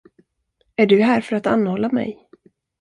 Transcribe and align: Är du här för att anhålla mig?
Är 0.75 0.85
du 0.85 1.01
här 1.01 1.21
för 1.21 1.35
att 1.35 1.47
anhålla 1.47 1.89
mig? 1.89 2.29